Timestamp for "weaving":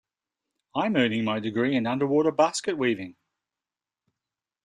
2.75-3.17